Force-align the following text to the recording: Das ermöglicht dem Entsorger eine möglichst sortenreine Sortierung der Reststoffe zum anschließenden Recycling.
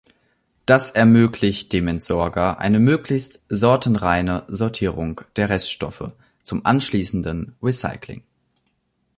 Das 0.65 0.89
ermöglicht 0.89 1.71
dem 1.73 1.87
Entsorger 1.87 2.57
eine 2.57 2.79
möglichst 2.79 3.45
sortenreine 3.49 4.45
Sortierung 4.47 5.21
der 5.35 5.49
Reststoffe 5.49 6.09
zum 6.41 6.65
anschließenden 6.65 7.55
Recycling. 7.61 8.23